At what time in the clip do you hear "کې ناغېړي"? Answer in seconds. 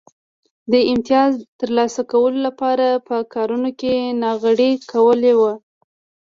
3.79-4.71